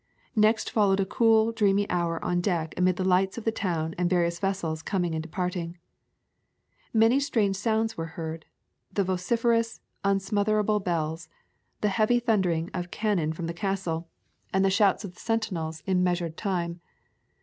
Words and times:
Next 0.35 0.71
followed 0.71 0.99
a 0.99 1.05
cool, 1.05 1.51
dreamy 1.51 1.87
hour 1.87 2.19
on 2.25 2.41
deck 2.41 2.73
amid 2.75 2.95
the 2.95 3.03
lights 3.03 3.37
of 3.37 3.43
the 3.43 3.51
town 3.51 3.93
and 3.99 4.09
the 4.09 4.15
various 4.15 4.39
vessels 4.39 4.81
coming 4.81 5.13
and 5.13 5.21
de 5.21 5.29
parting. 5.29 5.77
Many 6.91 7.19
strange 7.19 7.55
sounds 7.55 7.97
were 7.97 8.17
heard: 8.17 8.45
the 8.91 9.03
vo 9.03 9.13
ciferous, 9.13 9.79
unsmotherable 10.03 10.79
bells, 10.79 11.29
the 11.81 11.89
heavy 11.89 12.19
thun 12.19 12.41
dering 12.41 12.71
of 12.73 12.89
cannon 12.89 13.31
from 13.31 13.45
the 13.45 13.53
Castle, 13.53 14.07
and 14.51 14.65
the 14.65 14.69
[152} 14.69 14.69
A 14.71 14.71
Sojourn 14.71 14.71
in 14.71 14.71
Cuba 14.71 14.71
shouts 14.73 15.03
of 15.05 15.13
the 15.13 15.19
sentinels 15.19 15.83
in 15.85 16.03
measured 16.03 16.35
time. 16.35 16.81